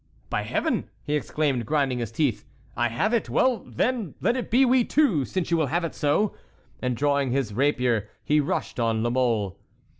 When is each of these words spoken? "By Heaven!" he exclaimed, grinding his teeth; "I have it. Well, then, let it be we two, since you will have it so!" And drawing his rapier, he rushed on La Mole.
"By 0.31 0.41
Heaven!" 0.41 0.89
he 1.03 1.13
exclaimed, 1.15 1.67
grinding 1.67 1.99
his 1.99 2.11
teeth; 2.11 2.43
"I 2.75 2.87
have 2.87 3.13
it. 3.13 3.29
Well, 3.29 3.59
then, 3.67 4.15
let 4.19 4.35
it 4.35 4.49
be 4.49 4.65
we 4.65 4.83
two, 4.83 5.25
since 5.25 5.51
you 5.51 5.57
will 5.57 5.67
have 5.67 5.83
it 5.85 5.93
so!" 5.93 6.33
And 6.81 6.97
drawing 6.97 7.29
his 7.29 7.53
rapier, 7.53 8.09
he 8.23 8.39
rushed 8.39 8.79
on 8.79 9.03
La 9.03 9.11
Mole. 9.11 9.59